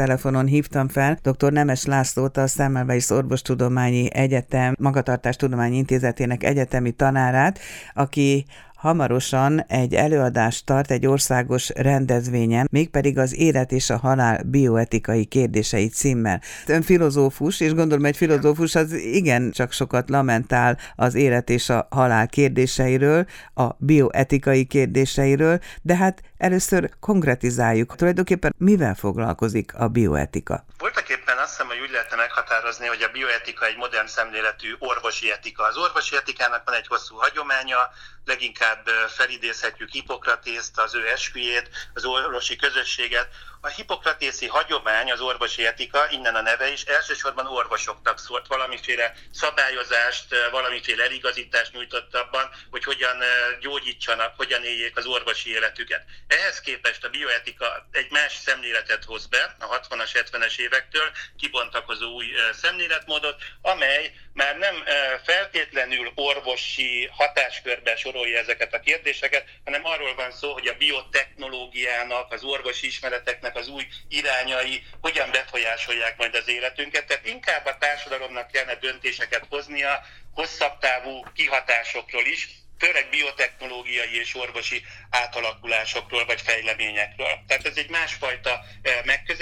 telefonon 0.00 0.46
hívtam 0.46 0.88
fel 0.88 1.18
dr. 1.22 1.52
Nemes 1.52 1.84
Lászlót, 1.84 2.36
a 2.36 2.46
Szemmelweis 2.46 3.10
Orvostudományi 3.10 4.14
Egyetem 4.14 4.74
Magatartástudományi 4.78 5.76
Intézetének 5.76 6.44
egyetemi 6.44 6.90
tanárát, 6.90 7.58
aki 7.94 8.44
hamarosan 8.80 9.64
egy 9.68 9.94
előadást 9.94 10.66
tart 10.66 10.90
egy 10.90 11.06
országos 11.06 11.68
rendezvényen, 11.68 12.68
mégpedig 12.70 13.18
az 13.18 13.36
élet 13.36 13.72
és 13.72 13.90
a 13.90 13.98
halál 13.98 14.42
bioetikai 14.44 15.24
kérdései 15.24 15.88
címmel. 15.88 16.40
Ön 16.66 16.82
filozófus, 16.82 17.60
és 17.60 17.74
gondolom 17.74 18.04
egy 18.04 18.16
filozófus 18.16 18.74
az 18.74 18.92
igen 18.92 19.50
csak 19.50 19.72
sokat 19.72 20.10
lamentál 20.10 20.78
az 20.96 21.14
élet 21.14 21.50
és 21.50 21.68
a 21.68 21.86
halál 21.90 22.28
kérdéseiről, 22.28 23.26
a 23.54 23.66
bioetikai 23.78 24.64
kérdéseiről, 24.64 25.58
de 25.82 25.96
hát 25.96 26.22
először 26.38 26.90
konkretizáljuk. 27.00 27.96
Tulajdonképpen 27.96 28.54
mivel 28.58 28.94
foglalkozik 28.94 29.74
a 29.74 29.88
bioetika? 29.88 30.64
Voltak 30.78 31.08
éppen 31.08 31.36
azt 31.38 31.50
hiszem, 31.50 31.66
hogy 31.66 31.80
úgy 31.80 31.90
lehetne 31.90 32.16
meghatározni, 32.16 32.86
hogy 32.86 33.02
a 33.02 33.12
bioetika 33.12 33.66
egy 33.66 33.76
modern 33.76 34.06
szemléletű 34.06 34.68
orvosi 34.78 35.30
etika. 35.30 35.62
Az 35.64 35.76
orvosi 35.76 36.16
etikának 36.16 36.62
van 36.64 36.74
egy 36.74 36.86
hosszú 36.86 37.16
hagyománya, 37.16 37.80
leginkább 38.24 38.88
felidézhetjük 39.08 39.90
Hipokratészt, 39.90 40.78
az 40.78 40.94
ő 40.94 41.08
esküjét, 41.08 41.70
az 41.94 42.04
orvosi 42.04 42.56
közösséget. 42.56 43.28
A 43.62 43.68
hipokratészi 43.68 44.46
hagyomány, 44.46 45.12
az 45.12 45.20
orvosi 45.20 45.66
etika, 45.66 46.06
innen 46.10 46.34
a 46.34 46.40
neve 46.40 46.72
is, 46.72 46.82
elsősorban 46.82 47.46
orvosoknak 47.46 48.18
szólt 48.18 48.46
valamiféle 48.46 49.14
szabályozást, 49.32 50.26
valamiféle 50.50 51.04
eligazítást 51.04 51.72
nyújtott 51.72 52.14
abban, 52.14 52.50
hogy 52.70 52.84
hogyan 52.84 53.22
gyógyítsanak, 53.60 54.36
hogyan 54.36 54.64
éljék 54.64 54.96
az 54.96 55.06
orvosi 55.06 55.50
életüket. 55.50 56.04
Ehhez 56.26 56.60
képest 56.60 57.04
a 57.04 57.08
bioetika 57.08 57.88
egy 57.90 58.10
más 58.10 58.36
szemléletet 58.36 59.04
hoz 59.04 59.26
be 59.26 59.56
a 59.58 59.80
60-as, 59.80 60.10
70-es 60.12 60.56
évektől, 60.56 61.10
kibontakozó 61.38 62.14
új 62.14 62.26
szemléletmódot, 62.52 63.42
amely 63.62 64.12
már 64.32 64.58
nem 64.58 64.84
feltétlenül 65.24 66.12
orvosi 66.14 67.10
hatáskörbe 67.12 67.96
sorolja 68.10 68.38
ezeket 68.38 68.74
a 68.74 68.80
kérdéseket, 68.80 69.44
hanem 69.64 69.84
arról 69.84 70.14
van 70.14 70.30
szó, 70.32 70.52
hogy 70.52 70.66
a 70.66 70.76
biotechnológiának, 70.76 72.32
az 72.32 72.42
orvosi 72.42 72.86
ismereteknek 72.86 73.56
az 73.56 73.68
új 73.68 73.86
irányai 74.08 74.82
hogyan 75.00 75.30
befolyásolják 75.30 76.16
majd 76.16 76.34
az 76.34 76.48
életünket. 76.48 77.06
Tehát 77.06 77.26
inkább 77.26 77.66
a 77.66 77.78
társadalomnak 77.78 78.50
kellene 78.50 78.74
döntéseket 78.74 79.46
hoznia 79.48 80.06
hosszabb 80.34 80.78
távú 80.78 81.24
kihatásokról 81.34 82.26
is, 82.26 82.48
főleg 82.78 83.08
biotechnológiai 83.10 84.18
és 84.18 84.34
orvosi 84.34 84.82
átalakulásokról 85.10 86.24
vagy 86.24 86.40
fejleményekről. 86.40 87.38
Tehát 87.46 87.66
ez 87.66 87.76
egy 87.76 87.90
másfajta 87.90 88.60
eh, 88.82 89.00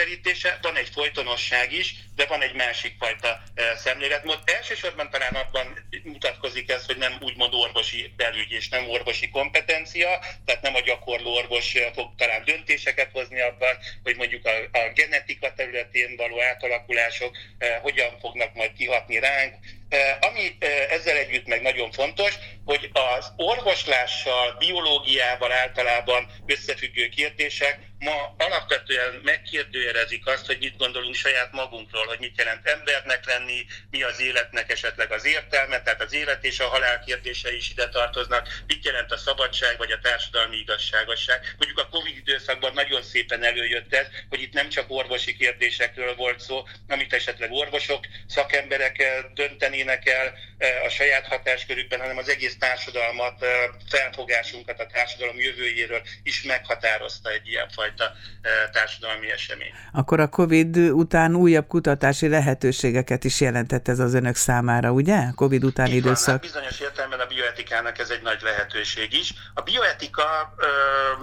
megközelítése, 0.09 0.59
van 0.63 0.77
egy 0.77 0.89
folytonosság 0.89 1.73
is, 1.73 1.95
de 2.17 2.27
van 2.27 2.43
egy 2.43 2.55
másik 2.55 2.95
fajta 2.99 3.43
eh, 3.55 3.65
szemléletmód. 3.77 4.39
Elsősorban 4.45 5.11
talán 5.11 5.35
abban 5.35 5.89
mutatkozik 6.03 6.71
ez, 6.71 6.87
hogy 6.87 6.97
nem 6.97 7.19
úgymond 7.21 7.55
orvosi 7.55 8.13
belügy 8.17 8.51
és 8.51 8.69
nem 8.69 8.89
orvosi 8.89 9.29
kompetencia, 9.29 10.19
tehát 10.45 10.63
nem 10.63 10.75
a 10.75 10.81
gyakorló 10.81 11.35
orvos 11.35 11.75
eh, 11.75 11.91
fog 11.95 12.15
talán 12.17 12.45
döntéseket 12.45 13.11
hozni 13.13 13.41
abban, 13.41 13.77
hogy 14.03 14.17
mondjuk 14.17 14.47
a, 14.47 14.79
a 14.79 14.93
genetika 14.95 15.53
területén 15.55 16.17
való 16.17 16.43
átalakulások 16.43 17.37
hogyan 17.83 18.19
fognak 18.21 18.55
majd 18.55 18.73
kihatni 18.73 19.19
ránk, 19.19 19.55
ami 20.21 20.57
ezzel 20.91 21.17
együtt 21.17 21.47
meg 21.47 21.63
nagyon 21.63 21.93
fontos, 21.93 22.35
hogy 22.65 22.91
az 22.93 23.33
orvoslással, 23.37 24.57
biológiával 24.59 25.53
általában 25.53 26.27
összefüggő 26.47 27.09
kérdések 27.09 27.79
ma 27.99 28.35
alapvetően 28.39 29.21
megkérdőjelezik 29.25 30.27
azt, 30.27 30.47
hogy 30.47 30.59
mit 30.59 30.77
gondolunk 30.77 31.15
saját 31.15 31.53
magunkról, 31.53 32.07
hogy 32.07 32.19
mit 32.19 32.39
jelent 32.39 32.67
embernek 32.67 33.27
lenni, 33.27 33.67
mi 33.91 34.03
az 34.03 34.21
életnek 34.21 34.73
esetleg 34.73 35.13
az 35.13 35.25
értelme, 35.25 35.83
tehát 35.83 36.03
az 36.03 36.13
élet 36.13 36.45
és 36.45 36.61
a 36.61 36.69
halál 36.69 37.01
kérdései 37.05 37.57
is 37.57 37.71
ide 37.71 37.89
tartoznak, 37.89 38.63
mit 38.67 38.85
jelent 38.85 39.13
a 39.13 39.17
szabadság 39.17 39.79
vagy 39.79 39.93
a 39.93 39.99
társadalmi 39.99 40.57
igazságosság. 40.57 41.55
Mondjuk 41.59 41.79
a 41.79 41.89
Covid 41.89 42.17
időszakban 42.17 42.73
nagyon 42.73 43.03
szépen 43.03 43.45
előjött 43.45 43.95
ez, 43.95 44.07
hogy 44.29 44.41
itt 44.41 44.53
nem 44.53 44.69
csak 44.69 44.91
orvosi 44.91 45.37
kérdésekről 45.37 46.15
volt 46.15 46.41
szó, 46.41 46.67
amit 46.89 47.13
esetleg 47.13 47.53
orvosok, 47.53 48.07
szakemberek 48.27 49.03
döntenének 49.35 50.09
el 50.09 50.35
eh, 50.59 50.85
a 50.85 50.89
saját 50.89 51.27
hatáskörükben, 51.27 52.01
hanem 52.01 52.17
az 52.17 52.29
egész 52.29 52.59
társadalmat, 52.59 53.43
eh, 53.43 53.49
felfogásunkat 53.89 54.81
a 54.81 54.87
társadalom 54.87 55.39
jövőjéről 55.39 56.03
is 56.23 56.43
meghatározta 56.43 57.31
egy 57.31 57.49
ilyen 57.49 57.69
fajta 57.69 57.88
fajta 57.97 58.13
társadalmi 58.73 59.31
esemény. 59.31 59.73
Akkor 59.93 60.21
a 60.21 60.29
COVID 60.29 60.77
után 60.77 61.35
újabb 61.35 61.67
kutatási 61.67 62.29
lehetőségeket 62.29 63.25
is 63.25 63.41
jelentett 63.41 63.89
ez 63.89 63.99
az 63.99 64.15
önök 64.15 64.37
számára, 64.37 64.91
ugye? 64.91 65.31
COVID 65.35 65.65
utáni 65.65 65.91
Így 65.91 65.97
időszak. 65.97 66.27
Van, 66.27 66.35
hát 66.35 66.41
bizonyos 66.41 66.81
értelemben 66.81 67.21
a 67.21 67.27
bioetikának 67.27 67.99
ez 67.99 68.11
egy 68.11 68.23
nagy 68.23 68.41
lehetőség 68.43 69.13
is. 69.13 69.35
A 69.55 69.61
bioetika 69.61 70.55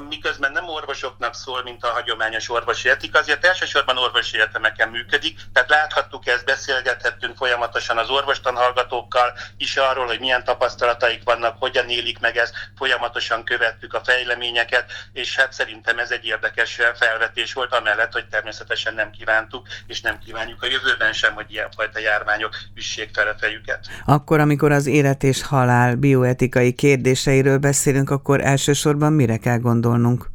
miközben 0.09 0.51
nem 0.51 0.67
orvosoknak 0.67 1.35
szól, 1.35 1.63
mint 1.63 1.83
a 1.83 1.87
hagyományos 1.87 2.49
orvosi 2.49 2.89
etika, 2.89 3.19
azért 3.19 3.45
elsősorban 3.45 3.97
orvosi 3.97 4.37
értelmeken 4.37 4.89
működik, 4.89 5.39
tehát 5.53 5.69
láthattuk 5.69 6.27
ezt, 6.27 6.45
beszélgethettünk 6.45 7.37
folyamatosan 7.37 7.97
az 7.97 8.09
orvostanhallgatókkal 8.09 9.37
is 9.57 9.77
arról, 9.77 10.05
hogy 10.05 10.19
milyen 10.19 10.43
tapasztalataik 10.43 11.23
vannak, 11.23 11.57
hogyan 11.59 11.89
élik 11.89 12.19
meg 12.19 12.37
ezt, 12.37 12.53
folyamatosan 12.77 13.43
követtük 13.43 13.93
a 13.93 14.03
fejleményeket, 14.03 14.91
és 15.13 15.35
hát 15.35 15.53
szerintem 15.53 15.99
ez 15.99 16.11
egy 16.11 16.25
érdekes 16.25 16.54
érdekes 16.55 16.97
felvetés 16.99 17.53
volt, 17.53 17.73
amellett, 17.73 18.11
hogy 18.11 18.25
természetesen 18.27 18.93
nem 18.93 19.11
kívántuk, 19.11 19.67
és 19.87 20.01
nem 20.01 20.19
kívánjuk 20.19 20.63
a 20.63 20.67
jövőben 20.67 21.13
sem, 21.13 21.33
hogy 21.33 21.45
ilyenfajta 21.51 21.99
járványok 21.99 22.55
üssék 22.75 23.09
fel 23.13 23.27
a 23.27 23.35
fejüket. 23.39 23.87
Akkor, 24.05 24.39
amikor 24.39 24.71
az 24.71 24.85
élet 24.85 25.23
és 25.23 25.43
halál 25.43 25.95
bioetikai 25.95 26.73
kérdéseiről 26.73 27.57
beszélünk, 27.57 28.09
akkor 28.09 28.41
elsősorban 28.41 29.13
mire 29.13 29.37
kell 29.37 29.57
gondolnunk? 29.57 30.33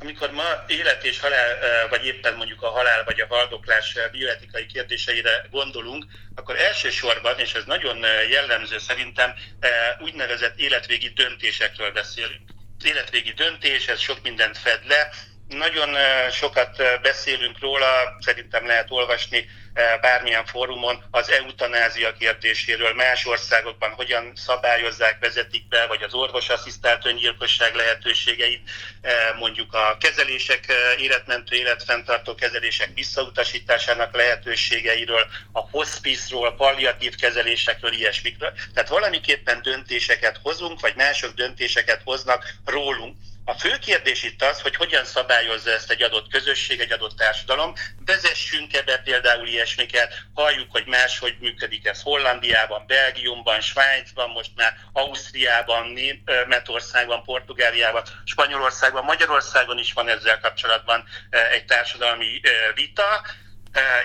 amikor 0.00 0.30
ma 0.30 0.64
élet 0.66 1.04
és 1.04 1.20
halál, 1.20 1.56
vagy 1.90 2.04
éppen 2.06 2.34
mondjuk 2.36 2.62
a 2.62 2.68
halál 2.68 3.04
vagy 3.04 3.20
a 3.20 3.26
haldoklás 3.28 3.96
bioetikai 4.12 4.66
kérdéseire 4.66 5.46
gondolunk, 5.50 6.04
akkor 6.34 6.56
elsősorban, 6.56 7.38
és 7.38 7.54
ez 7.54 7.64
nagyon 7.66 7.98
jellemző 8.30 8.78
szerintem, 8.78 9.30
úgynevezett 10.00 10.58
életvégi 10.58 11.08
döntésekről 11.08 11.92
beszélünk 11.92 12.53
életvégi 12.84 13.32
döntés, 13.32 13.88
ez 13.88 13.98
sok 14.00 14.22
mindent 14.22 14.58
fed 14.58 14.80
le. 14.86 15.08
Nagyon 15.48 15.96
sokat 16.30 16.82
beszélünk 17.02 17.58
róla, 17.58 18.16
szerintem 18.20 18.66
lehet 18.66 18.90
olvasni 18.90 19.48
bármilyen 20.00 20.46
fórumon 20.46 21.04
az 21.10 21.30
eutanázia 21.30 22.12
kérdéséről, 22.12 22.94
más 22.94 23.26
országokban 23.26 23.90
hogyan 23.90 24.32
szabályozzák, 24.34 25.18
vezetik 25.20 25.68
be, 25.68 25.86
vagy 25.86 26.02
az 26.02 26.14
orvosasszisztált 26.14 27.06
öngyilkosság 27.06 27.74
lehetőségeit, 27.74 28.70
mondjuk 29.38 29.74
a 29.74 29.96
kezelések, 30.00 30.72
életmentő, 30.98 31.56
életfenntartó 31.56 32.34
kezelések 32.34 32.90
visszautasításának 32.94 34.14
lehetőségeiről, 34.14 35.26
a 35.52 35.60
hospice-ról, 35.60 36.54
palliatív 36.54 37.14
kezelésekről, 37.14 37.92
ilyesmikről. 37.92 38.52
Tehát 38.74 38.88
valamiképpen 38.88 39.62
döntéseket 39.62 40.38
hozunk, 40.42 40.80
vagy 40.80 40.94
mások 40.96 41.34
döntéseket 41.34 42.00
hoznak 42.04 42.54
rólunk 42.64 43.16
a 43.44 43.52
fő 43.52 43.78
kérdés 43.78 44.22
itt 44.22 44.42
az, 44.42 44.60
hogy 44.60 44.76
hogyan 44.76 45.04
szabályozza 45.04 45.70
ezt 45.70 45.90
egy 45.90 46.02
adott 46.02 46.30
közösség, 46.30 46.80
egy 46.80 46.92
adott 46.92 47.16
társadalom. 47.16 47.72
Vezessünk 48.04 48.74
ebbe 48.76 48.98
például 48.98 49.46
ilyesmiket, 49.46 50.14
halljuk, 50.34 50.70
hogy 50.70 50.86
máshogy 50.86 51.36
működik 51.40 51.86
ez 51.86 52.02
Hollandiában, 52.02 52.84
Belgiumban, 52.86 53.60
Svájcban, 53.60 54.30
most 54.30 54.50
már 54.54 54.76
Ausztriában, 54.92 55.86
Németországban, 55.86 57.22
Portugáliában, 57.22 58.02
Spanyolországban, 58.24 59.04
Magyarországon 59.04 59.78
is 59.78 59.92
van 59.92 60.08
ezzel 60.08 60.40
kapcsolatban 60.40 61.04
egy 61.50 61.64
társadalmi 61.64 62.40
vita 62.74 63.24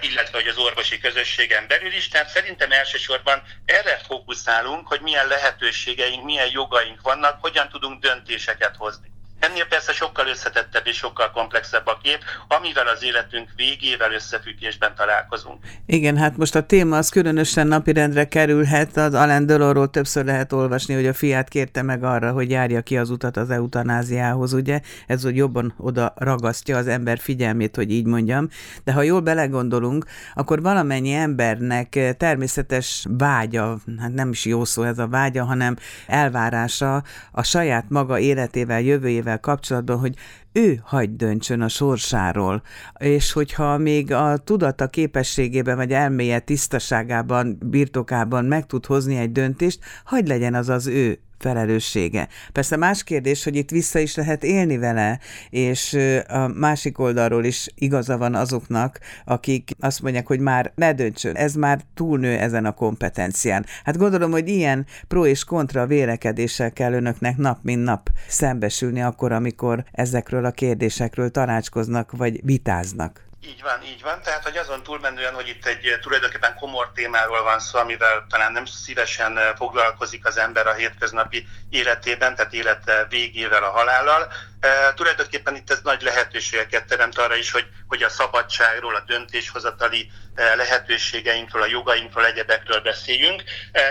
illetve 0.02 0.38
hogy 0.38 0.48
az 0.48 0.58
orvosi 0.58 1.00
közösségen 1.00 1.68
belül 1.68 1.94
is. 1.94 2.08
Tehát 2.08 2.30
szerintem 2.30 2.72
elsősorban 2.72 3.44
erre 3.66 3.98
fókuszálunk, 4.08 4.88
hogy 4.88 5.02
milyen 5.02 5.28
lehetőségeink, 5.28 6.24
milyen 6.24 6.50
jogaink 6.52 7.02
vannak, 7.02 7.42
hogyan 7.42 7.70
tudunk 7.70 8.02
döntéseket 8.02 8.76
hozni. 8.76 9.12
Ennél 9.40 9.66
persze 9.66 9.94
sokkal 9.94 10.28
összetettebb 10.28 10.88
és 10.88 10.96
sokkal 10.96 11.32
komplexebb 11.32 11.88
a 11.88 12.00
kép, 12.04 12.20
amivel 12.48 12.88
az 12.88 13.04
életünk 13.04 13.50
végével 13.56 14.14
összefüggésben 14.14 14.96
találkozunk. 14.96 15.64
Igen, 15.86 16.18
hát 16.18 16.38
most 16.38 16.56
a 16.56 16.66
téma 16.66 16.98
az 16.98 17.10
különösen 17.10 17.68
napirendre 17.68 18.28
kerülhet, 18.28 18.98
az 18.98 19.14
Alain 19.14 19.46
Delorról 19.46 19.90
többször 19.90 20.26
lehet 20.26 20.52
olvasni, 20.52 20.94
hogy 20.94 21.08
a 21.08 21.14
fiát 21.14 21.50
kérte 21.50 21.82
meg 21.82 22.04
arra, 22.04 22.32
hogy 22.32 22.50
járja 22.50 22.82
ki 22.82 22.98
az 22.98 23.10
utat 23.10 23.38
az 23.38 23.50
eutanáziához, 23.50 24.54
ugye? 24.54 24.82
Ez, 25.08 25.24
hogy 25.24 25.36
jobban 25.36 25.74
oda 25.78 26.14
ragasztja 26.16 26.78
az 26.78 26.88
ember 26.88 27.20
figyelmét, 27.20 27.76
hogy 27.76 27.92
így 27.92 28.06
mondjam. 28.06 28.50
De 28.84 28.94
ha 28.94 29.02
jól 29.02 29.22
belegondolunk, 29.22 30.06
akkor 30.34 30.62
valamennyi 30.62 31.14
embernek 31.14 32.16
természetes 32.18 33.06
vágya, 33.10 33.78
hát 34.00 34.14
nem 34.14 34.30
is 34.30 34.46
jó 34.46 34.66
szó 34.66 34.84
ez 34.84 35.00
a 35.00 35.08
vágya, 35.08 35.44
hanem 35.44 35.76
elvárása 36.08 37.04
a 37.32 37.44
saját 37.44 37.86
maga 37.90 38.20
életével, 38.20 38.82
jövőjével 38.82 39.29
életével 39.30 39.40
kapcsolatban, 39.40 40.00
hogy 40.00 40.16
ő 40.52 40.80
hagy 40.84 41.16
döntsön 41.16 41.62
a 41.62 41.68
sorsáról, 41.68 42.62
és 43.00 43.32
hogyha 43.32 43.78
még 43.78 44.12
a 44.12 44.38
tudata 44.38 44.88
képességében 44.88 45.76
vagy 45.76 45.92
elméje 45.92 46.40
tisztaságában, 46.40 47.58
birtokában 47.66 48.46
meg 48.46 48.66
tud 48.66 48.86
hozni 48.86 49.18
egy 49.18 49.32
döntést, 49.32 49.80
hagy 50.04 50.28
legyen 50.28 50.54
az 50.54 50.70
az 50.70 50.88
ő 50.88 51.20
felelőssége. 51.40 52.28
Persze 52.52 52.76
más 52.76 53.04
kérdés, 53.04 53.44
hogy 53.44 53.56
itt 53.56 53.70
vissza 53.70 54.00
is 54.00 54.16
lehet 54.16 54.44
élni 54.44 54.78
vele, 54.78 55.20
és 55.50 55.98
a 56.28 56.48
másik 56.48 57.00
oldalról 57.00 57.44
is 57.44 57.68
igaza 57.76 58.18
van 58.18 58.36
azoknak, 58.36 59.00
akik 59.26 59.72
azt 59.80 60.02
mondják, 60.02 60.28
hogy 60.28 60.40
már 60.40 60.72
ne 60.76 60.94
döntsön, 60.94 61.36
ez 61.36 61.54
már 61.54 61.82
túlnő 61.94 62.38
ezen 62.38 62.66
a 62.66 62.72
kompetencián. 62.72 63.66
Hát 63.84 63.98
gondolom, 63.98 64.32
hogy 64.32 64.48
ilyen 64.48 64.86
pro 65.08 65.26
és 65.26 65.44
kontra 65.44 65.86
vélekedéssel 65.86 66.72
kell 66.72 66.94
önöknek 66.94 67.38
nap 67.38 67.60
mint 67.62 67.84
nap 67.84 68.10
szembesülni 68.28 69.02
akkor, 69.02 69.32
amikor 69.32 69.84
ezekről 69.92 70.46
a 70.46 70.52
kérdésekről 70.52 71.32
tanácskoznak 71.32 72.12
vagy 72.12 72.40
vitáznak. 72.44 73.29
Így 73.42 73.62
van, 73.62 73.84
így 73.84 74.02
van. 74.02 74.22
Tehát, 74.22 74.44
hogy 74.44 74.58
azon 74.58 74.84
túlmenően, 74.84 75.34
hogy 75.34 75.48
itt 75.48 75.66
egy 75.66 75.86
eh, 75.86 76.00
tulajdonképpen 76.00 76.56
komor 76.56 76.92
témáról 76.94 77.44
van 77.44 77.60
szó, 77.60 77.80
amivel 77.80 78.26
talán 78.30 78.52
nem 78.52 78.66
szívesen 78.66 79.38
eh, 79.38 79.52
foglalkozik 79.56 80.26
az 80.26 80.38
ember 80.38 80.68
a 80.68 80.74
hétköznapi 80.74 81.48
életében, 81.70 82.36
tehát 82.36 82.54
élete 82.54 83.06
végével, 83.10 83.64
a 83.64 83.70
halállal. 83.70 84.32
E, 84.60 84.94
tulajdonképpen 84.94 85.56
itt 85.56 85.72
ez 85.72 85.80
nagy 85.84 86.02
lehetőségeket 86.02 86.88
teremt 86.88 87.18
arra 87.18 87.36
is, 87.36 87.52
hogy, 87.52 87.66
hogy 87.88 88.04
a 88.04 88.10
szabadságról, 88.10 88.96
a 88.96 89.04
döntéshozatali 89.08 90.12
lehetőségeinkről, 90.56 91.62
a 91.62 91.68
jogainkról, 91.68 92.26
egyebekről 92.26 92.80
beszéljünk, 92.82 93.44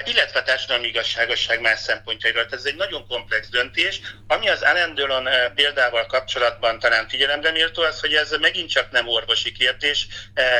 illetve 0.05 0.41
a 0.41 0.43
társadalmi 0.43 0.87
igazságosság 0.87 1.61
más 1.61 1.79
szempontjairól. 1.81 2.47
Ez 2.50 2.65
egy 2.65 2.76
nagyon 2.76 3.06
komplex 3.06 3.49
döntés, 3.49 4.00
ami 4.26 4.49
az 4.49 4.62
Alain 4.62 4.94
Delon 4.94 5.29
példával 5.55 6.06
kapcsolatban 6.06 6.79
talán 6.79 7.09
figyelemre 7.09 7.50
méltó, 7.50 7.82
az, 7.82 8.00
hogy 8.00 8.15
ez 8.15 8.31
megint 8.41 8.70
csak 8.70 8.91
nem 8.91 9.09
orvosi 9.09 9.53
kérdés 9.53 10.06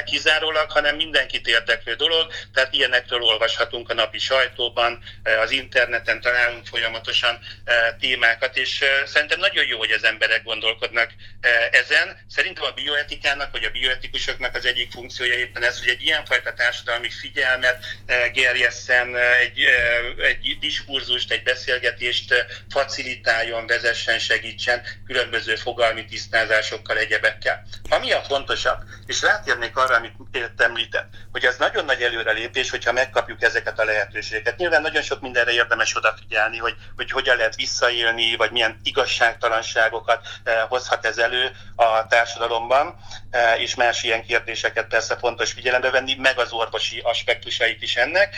kizárólag, 0.05 0.71
hanem 0.71 0.97
mindenkit 0.97 1.47
érdeklő 1.47 1.95
dolog, 1.95 2.33
tehát 2.55 2.75
ilyenekről 2.75 3.23
olvashatunk 3.23 3.91
a 3.91 3.95
napi 3.95 4.19
sajtóban, 4.19 5.03
az 5.43 5.51
interneten 5.51 6.21
találunk 6.21 6.67
folyamatosan 6.67 7.39
témákat, 8.01 8.57
és 8.57 8.85
szerintem 9.07 9.39
nagyon 9.39 9.67
jó, 9.67 9.79
hogy 9.79 9.91
az 9.99 10.05
emberek 10.05 10.43
gondolkodnak 10.43 11.11
ezen. 11.71 12.17
Szerintem 12.29 12.65
a 12.65 12.71
bioetikának, 12.71 13.51
vagy 13.53 13.65
a 13.65 13.71
bioetikusoknak 13.71 14.55
az 14.55 14.65
egyik 14.65 14.91
funkciója 14.91 15.35
éppen 15.35 15.63
ez, 15.63 15.79
hogy 15.79 15.89
egy 15.89 16.03
ilyenfajta 16.03 16.53
társadalmi 16.53 17.11
figyelmet 17.11 17.85
gerjesszen, 18.33 19.17
egy, 19.17 19.65
egy 20.23 20.57
diskurzust, 20.61 21.33
egy 21.33 21.43
beszélgetést 21.43 22.35
facilitáljon, 22.71 23.67
vezessen, 23.67 24.19
segítsen 24.19 24.83
különböző 25.07 25.55
fogalmi 25.55 26.05
tisztázásokkal, 26.05 26.99
egyebekkel. 26.99 27.67
Ami 27.91 28.13
a 28.13 28.21
fontosabb, 28.21 28.79
és 29.07 29.23
rátérnék 29.23 29.77
arra, 29.77 29.95
amit 29.95 30.15
említett, 30.57 31.15
hogy 31.33 31.45
az 31.45 31.57
nagyon 31.57 31.85
nagy 31.85 32.03
előrelépés, 32.03 32.71
hogyha 32.71 32.93
megkapjuk 32.93 33.43
ezeket 33.43 33.79
a 33.79 33.85
lehetőségeket. 33.85 34.57
Nyilván 34.57 34.83
nagyon 34.83 35.03
sok 35.03 35.21
mindenre 35.21 35.51
érdemes 35.51 35.97
odafigyelni, 35.97 36.59
hogy, 36.59 36.77
hogy 36.97 37.11
hogyan 37.11 37.37
lehet 37.37 37.55
visszaélni, 37.55 38.37
vagy 38.37 38.51
milyen 38.51 38.81
igazságtalanságokat 38.83 40.27
hozhat 40.69 41.07
ez 41.07 41.19
elő 41.19 41.51
a 41.93 42.07
társadalomban, 42.07 42.97
és 43.59 43.75
más 43.75 44.03
ilyen 44.03 44.25
kérdéseket 44.25 44.87
persze 44.87 45.17
fontos 45.17 45.53
figyelembe 45.53 45.91
venni, 45.91 46.15
meg 46.15 46.39
az 46.39 46.53
orvosi 46.53 47.01
aspektusait 47.05 47.83
is 47.83 47.97
ennek. 47.97 48.37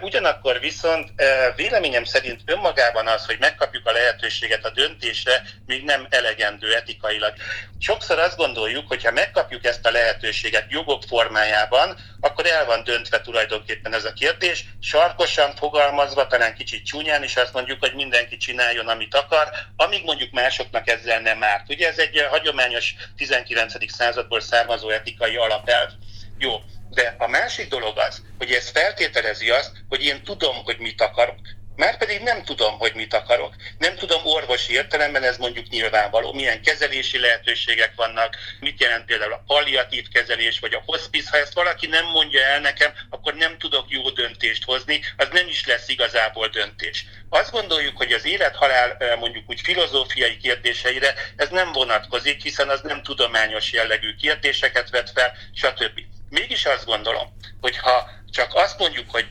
Ugyanakkor 0.00 0.60
viszont 0.60 1.10
véleményem 1.56 2.04
szerint 2.04 2.40
önmagában 2.44 3.06
az, 3.06 3.26
hogy 3.26 3.36
megkapjuk 3.40 3.86
a 3.86 3.92
lehetőséget 3.92 4.64
a 4.64 4.70
döntésre, 4.70 5.42
még 5.66 5.84
nem 5.84 6.06
elegendő 6.10 6.74
etikailag. 6.74 7.32
Sokszor 7.80 8.18
azt 8.18 8.36
gondoljuk, 8.36 8.88
hogy 8.88 9.04
ha 9.04 9.10
megkapjuk 9.10 9.64
ezt 9.64 9.86
a 9.86 9.90
lehetőséget 9.90 10.64
jogok 10.68 11.02
formájában, 11.08 11.96
akkor 12.20 12.46
el 12.46 12.64
van 12.64 12.84
döntve 12.84 13.20
tulajdonképpen 13.20 13.94
ez 13.94 14.04
a 14.04 14.12
kérdés. 14.12 14.64
Sarkosan 14.80 15.54
fogalmazva, 15.54 16.26
talán 16.26 16.54
kicsit 16.54 16.86
csúnyán 16.86 17.22
is 17.22 17.36
azt 17.36 17.52
mondjuk, 17.52 17.80
hogy 17.80 17.94
mindenki 17.94 18.36
csináljon, 18.36 18.88
amit 18.88 19.14
akar, 19.14 19.48
amíg 19.76 20.04
mondjuk 20.04 20.32
másoknak 20.32 20.88
ezzel 20.88 21.20
nem 21.20 21.42
árt. 21.42 21.68
Ugye 21.68 21.88
ez 21.88 21.98
egy 21.98 22.26
hagyományos 22.30 22.77
19. 23.16 23.92
századból 23.92 24.40
származó 24.40 24.90
etikai 24.90 25.36
alapelv. 25.36 25.90
Jó, 26.38 26.60
de 26.90 27.14
a 27.18 27.26
másik 27.26 27.68
dolog 27.68 27.98
az, 27.98 28.22
hogy 28.38 28.50
ez 28.50 28.68
feltételezi 28.68 29.50
azt, 29.50 29.72
hogy 29.88 30.04
én 30.04 30.22
tudom, 30.22 30.56
hogy 30.64 30.78
mit 30.78 31.00
akarok. 31.00 31.40
Már 31.78 31.98
pedig 31.98 32.20
nem 32.22 32.44
tudom, 32.44 32.78
hogy 32.78 32.92
mit 32.94 33.14
akarok. 33.14 33.54
Nem 33.78 33.94
tudom 33.94 34.26
orvosi 34.26 34.72
értelemben, 34.72 35.22
ez 35.22 35.36
mondjuk 35.36 35.68
nyilvánvaló. 35.68 36.32
Milyen 36.32 36.62
kezelési 36.62 37.18
lehetőségek 37.18 37.92
vannak, 37.96 38.36
mit 38.60 38.80
jelent 38.80 39.04
például 39.04 39.32
a 39.32 39.42
palliatív 39.46 40.08
kezelés, 40.12 40.58
vagy 40.58 40.74
a 40.74 40.82
hospice. 40.86 41.30
Ha 41.30 41.36
ezt 41.36 41.54
valaki 41.54 41.86
nem 41.86 42.06
mondja 42.06 42.40
el 42.40 42.60
nekem, 42.60 42.92
akkor 43.10 43.34
nem 43.34 43.58
tudok 43.58 43.84
jó 43.88 44.10
döntést 44.10 44.64
hozni, 44.64 45.00
az 45.16 45.28
nem 45.32 45.48
is 45.48 45.66
lesz 45.66 45.88
igazából 45.88 46.48
döntés. 46.48 47.06
Azt 47.28 47.50
gondoljuk, 47.50 47.96
hogy 47.96 48.12
az 48.12 48.26
élet-halál 48.26 49.16
mondjuk 49.18 49.44
úgy 49.50 49.60
filozófiai 49.60 50.36
kérdéseire 50.36 51.14
ez 51.36 51.48
nem 51.48 51.72
vonatkozik, 51.72 52.42
hiszen 52.42 52.68
az 52.68 52.80
nem 52.80 53.02
tudományos 53.02 53.72
jellegű 53.72 54.14
kérdéseket 54.14 54.90
vet 54.90 55.10
fel, 55.10 55.32
stb. 55.54 56.00
Mégis 56.30 56.64
azt 56.64 56.84
gondolom, 56.84 57.36
hogy 57.60 57.76
ha 57.76 58.10
csak 58.30 58.54
azt 58.54 58.78
mondjuk, 58.78 59.10
hogy 59.10 59.27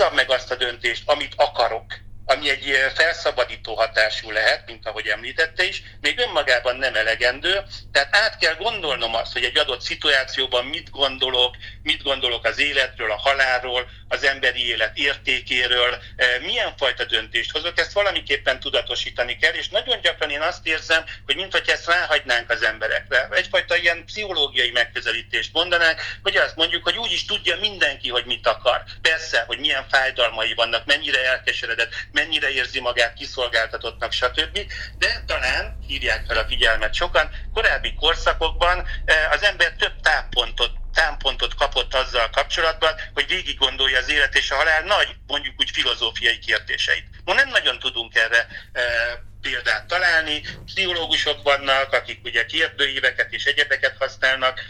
hozzam 0.00 0.14
meg 0.14 0.30
azt 0.30 0.50
a 0.50 0.56
döntést, 0.56 1.02
amit 1.06 1.32
akarok, 1.36 1.84
ami 2.24 2.50
egy 2.50 2.76
felszabadító 2.94 3.74
hatású 3.74 4.30
lehet, 4.30 4.66
mint 4.66 4.86
ahogy 4.86 5.06
említette 5.06 5.64
is, 5.64 5.82
még 6.00 6.18
önmagában 6.18 6.76
nem 6.76 6.94
elegendő, 6.94 7.62
tehát 7.92 8.16
át 8.16 8.38
kell 8.38 8.54
gondolnom 8.54 9.14
azt, 9.14 9.32
hogy 9.32 9.44
egy 9.44 9.58
adott 9.58 9.80
szituációban 9.80 10.64
mit 10.64 10.90
gondolok, 10.90 11.56
mit 11.82 12.02
gondolok 12.02 12.44
az 12.44 12.58
életről, 12.58 13.10
a 13.10 13.16
halálról, 13.16 13.88
az 14.12 14.24
emberi 14.24 14.68
élet 14.68 14.96
értékéről, 14.98 15.98
milyen 16.40 16.76
fajta 16.76 17.04
döntést 17.04 17.50
hozok, 17.50 17.78
ezt 17.78 17.92
valamiképpen 17.92 18.60
tudatosítani 18.60 19.36
kell, 19.36 19.52
és 19.52 19.68
nagyon 19.68 20.00
gyakran 20.00 20.30
én 20.30 20.40
azt 20.40 20.66
érzem, 20.66 21.04
hogy 21.26 21.36
mintha 21.36 21.58
ezt 21.66 21.86
ráhagynánk 21.86 22.50
az 22.50 22.62
emberekre. 22.62 23.28
Egyfajta 23.30 23.76
ilyen 23.76 24.04
pszichológiai 24.04 24.70
megközelítést 24.70 25.52
mondanánk, 25.52 26.00
hogy 26.22 26.36
azt 26.36 26.56
mondjuk, 26.56 26.84
hogy 26.84 26.96
úgy 26.96 27.12
is 27.12 27.24
tudja 27.24 27.56
mindenki, 27.56 28.08
hogy 28.08 28.24
mit 28.24 28.46
akar. 28.46 28.82
Persze, 29.02 29.44
hogy 29.46 29.58
milyen 29.58 29.88
fájdalmai 29.88 30.54
vannak, 30.54 30.86
mennyire 30.86 31.24
elkeseredett, 31.24 31.94
mennyire 32.12 32.50
érzi 32.50 32.80
magát 32.80 33.14
kiszolgáltatottnak, 33.14 34.12
stb. 34.12 34.58
De 34.98 35.22
talán 35.26 35.78
hívják 35.86 36.24
fel 36.26 36.38
a 36.38 36.46
figyelmet 36.48 36.94
sokan, 36.94 37.30
korábbi 37.54 37.94
korszakokban 37.94 38.86
eh, 39.04 39.32
az 39.32 39.42
ember 39.42 39.72
több 39.72 40.00
táppontot 40.02 40.79
támpontot 40.92 41.54
kapott 41.54 41.94
azzal 41.94 42.30
kapcsolatban, 42.30 42.94
hogy 43.14 43.26
végig 43.26 43.58
gondolja 43.58 43.98
az 43.98 44.10
élet 44.10 44.34
és 44.34 44.50
a 44.50 44.54
halál 44.56 44.82
nagy, 44.82 45.08
mondjuk 45.26 45.54
úgy 45.58 45.70
filozófiai 45.70 46.38
kérdéseit. 46.38 47.06
Ma 47.24 47.34
nem 47.34 47.48
nagyon 47.48 47.78
tudunk 47.78 48.14
erre 48.14 48.46
e, 48.72 48.82
példát 49.40 49.86
találni. 49.86 50.42
Pszichológusok 50.64 51.42
vannak, 51.42 51.92
akik 51.92 52.20
ugye 52.24 52.44
kérdőíveket 52.46 53.32
és 53.32 53.44
egyebeket 53.44 53.96
használnak 53.98 54.60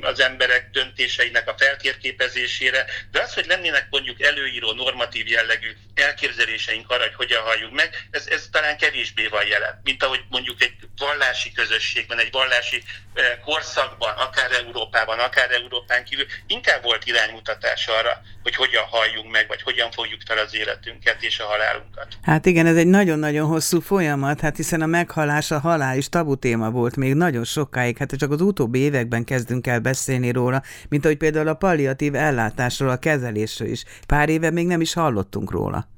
az 0.00 0.20
emberek 0.20 0.70
döntéseinek 0.70 1.48
a 1.48 1.54
feltérképezésére, 1.58 2.86
de 3.10 3.20
az, 3.20 3.34
hogy 3.34 3.46
lennének 3.46 3.86
mondjuk 3.90 4.22
előíró 4.22 4.72
normatív 4.72 5.28
jellegű 5.28 5.76
elképzeléseink 5.94 6.90
arra, 6.90 7.02
hogy 7.02 7.14
hogyan 7.14 7.42
halljunk 7.42 7.74
meg, 7.74 8.06
ez, 8.10 8.26
ez 8.26 8.48
talán 8.50 8.78
kevésbé 8.78 9.26
van 9.26 9.46
jelen, 9.46 9.80
mint 9.84 10.02
ahogy 10.02 10.24
mondjuk 10.28 10.62
egy 10.62 10.74
vallási 10.96 11.52
közösségben, 11.52 12.18
egy 12.18 12.32
vallási 12.32 12.82
eh, 13.14 13.38
korszakban, 13.44 14.14
akár 14.16 14.52
Európában, 14.52 15.18
akár 15.18 15.50
Európán 15.50 16.04
kívül, 16.04 16.26
inkább 16.46 16.82
volt 16.82 17.06
iránymutatás 17.06 17.86
arra, 17.86 18.22
hogy 18.42 18.54
hogyan 18.54 18.84
halljunk 18.84 19.30
meg, 19.30 19.48
vagy 19.48 19.62
hogyan 19.62 19.90
fogjuk 19.90 20.20
fel 20.26 20.38
az 20.38 20.54
életünket 20.54 21.22
és 21.22 21.38
a 21.38 21.46
halálunkat. 21.62 22.06
Hát 22.22 22.46
igen, 22.46 22.66
ez 22.66 22.76
egy 22.76 22.86
nagyon-nagyon 22.86 23.48
hosszú 23.48 23.80
folyamat, 23.80 24.40
hát 24.40 24.56
hiszen 24.56 24.82
a 24.82 24.86
meghalás, 24.86 25.50
a 25.50 25.58
halál 25.58 25.96
is 25.96 26.08
tabu 26.08 26.36
téma 26.36 26.70
volt 26.70 26.96
még 26.96 27.14
nagyon 27.14 27.44
sokáig, 27.44 27.98
hát 27.98 28.16
csak 28.16 28.30
az 28.30 28.40
utóbbi 28.40 28.78
években 28.78 29.24
kezdünk 29.24 29.66
el 29.66 29.80
beszélni 29.80 30.32
róla, 30.32 30.62
mint 30.88 31.04
ahogy 31.04 31.16
például 31.16 31.48
a 31.48 31.54
palliatív 31.54 32.14
ellátásról, 32.14 32.90
a 32.90 32.96
kezelésről 32.96 33.68
is. 33.68 33.84
Pár 34.06 34.28
éve 34.28 34.50
még 34.50 34.66
nem 34.66 34.80
is 34.80 34.92
hallottunk 34.92 35.50
róla. 35.50 35.90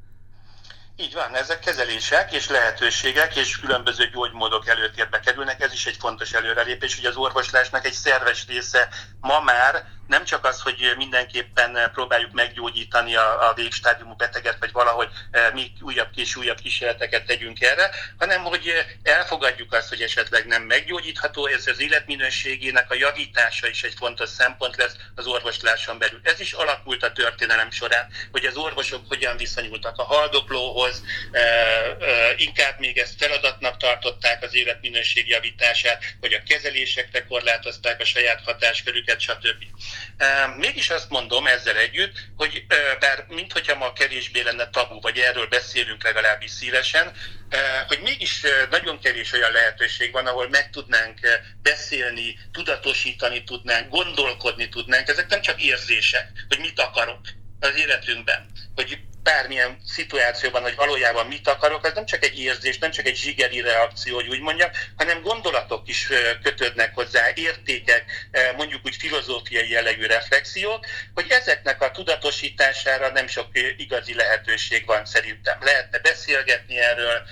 Így 0.96 1.14
van, 1.14 1.34
ezek 1.34 1.58
kezelések 1.58 2.32
és 2.32 2.48
lehetőségek 2.48 3.36
és 3.36 3.60
különböző 3.60 4.04
gyógymódok 4.12 4.68
előtérbe 4.68 5.20
kerülnek, 5.20 5.62
ez 5.62 5.72
is 5.72 5.86
egy 5.86 5.96
fontos 5.96 6.32
előrelépés, 6.32 6.96
hogy 6.96 7.04
az 7.04 7.16
orvoslásnak 7.16 7.84
egy 7.84 7.92
szerves 7.92 8.46
része 8.48 8.88
ma 9.20 9.40
már 9.40 9.84
nem 10.06 10.24
csak 10.24 10.44
az, 10.44 10.60
hogy 10.60 10.94
mindenképpen 10.96 11.90
próbáljuk 11.92 12.32
meggyógyítani 12.32 13.16
a, 13.16 13.48
a 13.48 13.54
végstádiumú 13.54 14.14
beteget, 14.14 14.56
vagy 14.60 14.72
valahogy 14.72 15.08
még 15.52 15.70
újabb 15.80 16.08
és 16.14 16.36
újabb 16.36 16.60
kísérleteket 16.60 17.26
tegyünk 17.26 17.60
erre, 17.60 17.90
hanem 18.18 18.42
hogy 18.42 18.72
elfogadjuk 19.02 19.72
azt, 19.72 19.88
hogy 19.88 20.00
esetleg 20.00 20.46
nem 20.46 20.62
meggyógyítható, 20.62 21.46
ez 21.46 21.66
az 21.66 21.80
életminőségének 21.80 22.90
a 22.90 22.94
javítása 22.94 23.68
is 23.68 23.82
egy 23.82 23.94
fontos 23.96 24.28
szempont 24.28 24.76
lesz 24.76 24.96
az 25.14 25.26
orvosláson 25.26 25.98
belül. 25.98 26.20
Ez 26.22 26.40
is 26.40 26.52
alakult 26.52 27.02
a 27.02 27.12
történelem 27.12 27.70
során, 27.70 28.08
hogy 28.32 28.44
az 28.44 28.56
orvosok 28.56 29.08
hogyan 29.08 29.36
viszonyultak 29.36 29.98
a 29.98 30.02
haldoklóhoz, 30.04 31.02
inkább 32.36 32.78
még 32.78 32.98
ezt 32.98 33.14
feladatnak 33.18 33.76
tartották 33.76 34.42
az 34.42 34.54
életminőség 34.54 35.28
javítását, 35.28 36.04
hogy 36.20 36.32
a 36.32 36.42
kezelésekre 36.48 37.24
korlátozták 37.24 38.00
a 38.00 38.04
saját 38.04 38.40
hatáskörüket, 38.44 39.20
stb. 39.20 39.64
Mégis 40.56 40.90
azt 40.90 41.10
mondom 41.10 41.46
ezzel 41.46 41.76
együtt, 41.76 42.18
hogy 42.36 42.66
bár 43.00 43.24
minthogyha 43.28 43.74
ma 43.74 43.92
kevésbé 43.92 44.40
lenne 44.40 44.70
tabu, 44.70 45.00
vagy 45.00 45.18
erről 45.18 45.46
beszélünk 45.46 46.04
legalábbis 46.04 46.50
szívesen, 46.50 47.12
hogy 47.86 48.00
mégis 48.00 48.40
nagyon 48.70 49.00
kevés 49.00 49.32
olyan 49.32 49.52
lehetőség 49.52 50.12
van, 50.12 50.26
ahol 50.26 50.48
meg 50.48 50.70
tudnánk 50.70 51.18
beszélni, 51.62 52.38
tudatosítani 52.52 53.44
tudnánk, 53.44 53.88
gondolkodni 53.88 54.68
tudnánk. 54.68 55.08
Ezek 55.08 55.28
nem 55.28 55.40
csak 55.40 55.62
érzések, 55.62 56.30
hogy 56.48 56.58
mit 56.58 56.80
akarok 56.80 57.20
az 57.60 57.76
életünkben, 57.76 58.50
hogy 58.74 58.98
bármilyen 59.24 59.78
szituációban, 59.86 60.62
hogy 60.62 60.74
valójában 60.74 61.26
mit 61.26 61.48
akarok, 61.48 61.84
az 61.84 61.92
nem 61.94 62.06
csak 62.06 62.24
egy 62.24 62.38
érzés, 62.38 62.78
nem 62.78 62.90
csak 62.90 63.06
egy 63.06 63.16
zsigeri 63.16 63.60
reakció, 63.60 64.14
hogy 64.14 64.28
úgy 64.28 64.40
mondjam, 64.40 64.70
hanem 64.96 65.22
gondolatok 65.22 65.88
is 65.88 66.08
kötődnek 66.42 66.94
hozzá, 66.94 67.26
értékek, 67.34 68.04
mondjuk 68.56 68.80
úgy 68.84 68.96
filozófiai 68.96 69.70
jellegű 69.70 70.06
reflexiók, 70.06 70.86
hogy 71.14 71.26
ezeknek 71.28 71.82
a 71.82 71.90
tudatosítására 71.90 73.10
nem 73.10 73.26
sok 73.26 73.48
igazi 73.76 74.14
lehetőség 74.14 74.86
van 74.86 75.04
szerintem. 75.04 75.58
Lehetne 75.60 75.98
beszélgetni 75.98 76.78
erről, 76.78 77.22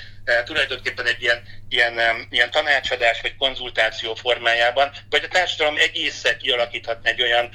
tulajdonképpen 0.44 1.06
egy 1.06 1.22
ilyen, 1.22 1.42
ilyen, 1.68 2.26
ilyen 2.30 2.50
tanácsadás 2.50 3.20
vagy 3.20 3.36
konzultáció 3.36 4.14
formájában, 4.14 4.92
vagy 5.10 5.24
a 5.24 5.28
társadalom 5.28 5.76
egészen 5.76 6.38
kialakíthatna 6.38 7.08
egy 7.08 7.22
olyan 7.22 7.50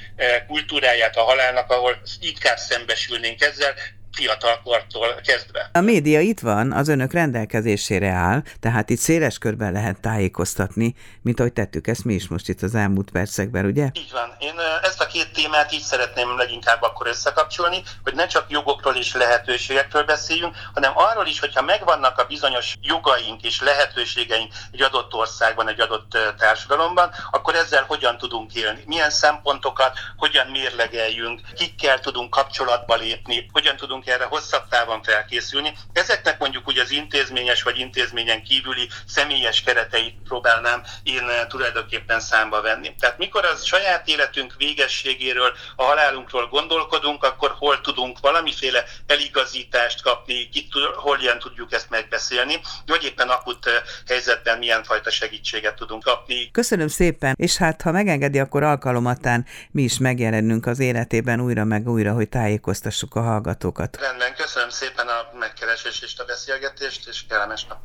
kultúráját 0.47 1.15
a 1.15 1.23
halálnak, 1.23 1.71
ahol 1.71 2.01
inkább 2.19 2.57
szembesülnénk 2.57 3.41
ezzel, 3.41 3.73
fiatalkortól 4.17 5.21
kezdve. 5.23 5.69
A 5.73 5.81
média 5.81 6.19
itt 6.19 6.39
van, 6.39 6.71
az 6.71 6.87
önök 6.87 7.13
rendelkezésére 7.13 8.09
áll, 8.09 8.41
tehát 8.59 8.89
itt 8.89 8.99
széles 8.99 9.37
körben 9.37 9.71
lehet 9.71 10.01
tájékoztatni, 10.01 10.95
mint 11.21 11.39
ahogy 11.39 11.53
tettük 11.53 11.87
ezt 11.87 12.03
mi 12.03 12.13
is 12.13 12.27
most 12.27 12.49
itt 12.49 12.61
az 12.61 12.75
elmúlt 12.75 13.11
percekben, 13.11 13.65
ugye? 13.65 13.89
Így 13.93 14.11
van. 14.11 14.35
Én 14.39 14.53
ezt 14.81 15.01
a 15.01 15.05
két 15.05 15.33
témát 15.33 15.73
így 15.73 15.81
szeretném 15.81 16.37
leginkább 16.37 16.81
akkor 16.81 17.07
összekapcsolni, 17.07 17.83
hogy 18.03 18.15
ne 18.15 18.27
csak 18.27 18.45
jogokról 18.49 18.95
és 18.95 19.13
lehetőségekről 19.13 20.03
beszéljünk, 20.03 20.55
hanem 20.73 20.91
arról 20.95 21.25
is, 21.25 21.39
hogyha 21.39 21.61
megvannak 21.61 22.17
a 22.17 22.25
bizonyos 22.25 22.75
jogaink 22.81 23.43
és 23.43 23.61
lehetőségeink 23.61 24.53
egy 24.71 24.81
adott 24.81 25.13
országban, 25.13 25.69
egy 25.69 25.79
adott 25.79 26.17
társadalomban, 26.37 27.09
akkor 27.31 27.55
ezzel 27.55 27.83
hogyan 27.87 28.17
tudunk 28.17 28.53
élni, 28.53 28.83
milyen 28.85 29.09
szempontokat, 29.09 29.97
hogyan 30.17 30.47
mérlegeljünk, 30.47 31.41
kikkel 31.55 31.99
tudunk 31.99 32.29
kapcsolatba 32.29 32.95
lépni, 32.95 33.49
hogyan 33.51 33.75
tudunk 33.75 34.06
erre 34.07 34.23
hosszabb 34.23 34.67
távon 34.69 35.03
felkészülni. 35.03 35.73
Ezeknek 35.93 36.39
mondjuk 36.39 36.67
úgy 36.67 36.77
az 36.77 36.91
intézményes 36.91 37.63
vagy 37.63 37.79
intézményen 37.79 38.43
kívüli 38.43 38.89
személyes 39.07 39.61
kereteit 39.61 40.15
próbálnám 40.23 40.83
én 41.03 41.29
eh, 41.29 41.45
tulajdonképpen 41.47 42.19
számba 42.19 42.61
venni. 42.61 42.95
Tehát 42.99 43.17
mikor 43.17 43.45
az 43.45 43.63
saját 43.63 44.07
életünk 44.07 44.53
végességéről, 44.57 45.53
a 45.75 45.83
halálunkról 45.83 46.47
gondolkodunk, 46.47 47.23
akkor 47.23 47.55
hol 47.57 47.81
tudunk 47.81 48.19
valamiféle 48.19 48.83
eligazítást 49.07 50.01
kapni, 50.01 50.49
kit, 50.49 50.73
hol 50.95 51.17
ilyen 51.19 51.39
tudjuk 51.39 51.73
ezt 51.73 51.89
megbeszélni, 51.89 52.59
vagy 52.85 53.03
éppen 53.03 53.29
akut 53.29 53.65
eh, 53.65 53.73
helyzetben 54.07 54.57
milyen 54.57 54.83
fajta 54.83 55.09
segítséget 55.09 55.75
tudunk 55.75 56.03
kapni. 56.03 56.51
Köszönöm 56.51 56.87
szépen, 56.87 57.35
és 57.37 57.57
hát 57.57 57.81
ha 57.81 57.91
megengedi, 57.91 58.39
akkor 58.39 58.63
alkalomatán 58.63 59.45
mi 59.71 59.81
is 59.81 59.97
megjelenünk 59.97 60.65
az 60.65 60.79
életében 60.79 61.39
újra 61.39 61.63
meg 61.63 61.89
újra, 61.89 62.13
hogy 62.13 62.29
tájékoztassuk 62.29 63.15
a 63.15 63.21
hallgatókat. 63.21 63.96
Rendben, 63.99 64.35
köszönöm 64.35 64.69
szépen 64.69 65.07
a 65.07 65.29
megkeresést 65.33 66.03
és 66.03 66.17
a 66.17 66.25
beszélgetést, 66.25 67.07
és 67.07 67.25
kellemes 67.27 67.65
nap. 67.65 67.79